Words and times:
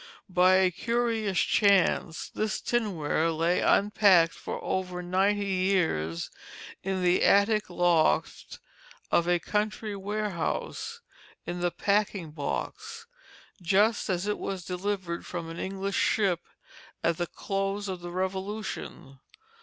By 0.31 0.55
a 0.55 0.71
curious 0.71 1.39
chance 1.39 2.31
this 2.33 2.59
tinware 2.59 3.29
lay 3.31 3.59
unpacked 3.59 4.33
for 4.33 4.59
over 4.63 5.03
ninety 5.03 5.45
years 5.45 6.31
in 6.81 7.03
the 7.03 7.23
attic 7.23 7.69
loft 7.69 8.57
of 9.11 9.27
a 9.29 9.37
country 9.37 9.95
warehouse, 9.95 11.01
in 11.45 11.59
the 11.59 11.69
packing 11.69 12.31
box, 12.31 13.05
just 13.61 14.09
as 14.09 14.25
it 14.25 14.39
was 14.39 14.65
delivered 14.65 15.23
from 15.23 15.51
an 15.51 15.59
English 15.59 15.97
ship 15.99 16.39
at 17.03 17.17
the 17.17 17.27
close 17.27 17.87
of 17.87 17.99
the 17.99 18.09
Revolution. 18.09 19.19